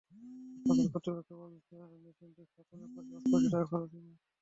হাসপাতাল 0.59 0.87
কর্তৃপক্ষ 0.93 1.29
বলছে, 1.41 1.73
মেশিনটি 2.03 2.41
স্থাপনে 2.45 2.85
প্রায় 2.93 3.07
পাঁচ 3.09 3.23
কোটি 3.31 3.47
টাকা 3.47 3.65
খরচ 3.71 3.91
হবে। 3.93 4.11